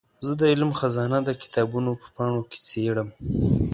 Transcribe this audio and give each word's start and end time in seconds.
زه 0.25 0.31
د 0.39 0.41
علم 0.51 0.71
خزانه 0.79 1.19
د 1.23 1.29
کتابونو 1.41 1.91
په 2.01 2.07
پاڼو 2.15 2.41
کې 2.49 2.59
څېړم. 2.67 3.09